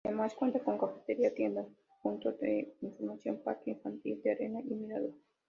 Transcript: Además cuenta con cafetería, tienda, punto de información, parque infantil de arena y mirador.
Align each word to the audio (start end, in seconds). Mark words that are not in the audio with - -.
Además 0.03 0.33
cuenta 0.33 0.63
con 0.63 0.79
cafetería, 0.79 1.31
tienda, 1.31 1.63
punto 2.01 2.31
de 2.31 2.73
información, 2.81 3.39
parque 3.43 3.69
infantil 3.69 4.19
de 4.23 4.31
arena 4.31 4.59
y 4.61 4.73
mirador. 4.73 5.13